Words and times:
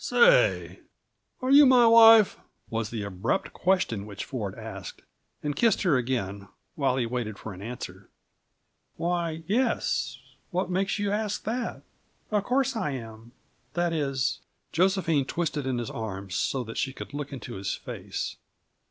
"Say! 0.03 0.79
Are 1.43 1.51
you 1.51 1.63
my 1.67 1.85
wife?" 1.85 2.35
was 2.71 2.89
the 2.89 3.03
abrupt 3.03 3.53
question 3.53 4.07
which 4.07 4.25
Ford 4.25 4.55
asked, 4.57 5.03
and 5.43 5.55
kissed 5.55 5.83
her 5.83 5.95
again 5.95 6.47
while 6.73 6.97
he 6.97 7.05
waited 7.05 7.37
for 7.37 7.53
an 7.53 7.61
answer. 7.61 8.09
"Why, 8.95 9.43
yes 9.45 10.17
what 10.49 10.71
makes 10.71 10.97
you 10.97 11.11
ask 11.11 11.43
that? 11.43 11.83
Of 12.31 12.43
course 12.45 12.75
I 12.75 12.93
am; 12.93 13.33
that 13.75 13.93
is" 13.93 14.39
Josephine 14.73 15.25
twisted 15.25 15.67
in 15.67 15.77
his 15.77 15.91
arms, 15.91 16.33
so 16.33 16.63
that 16.63 16.77
she 16.77 16.93
could 16.93 17.13
look 17.13 17.31
into 17.31 17.53
his 17.53 17.75
face. 17.75 18.37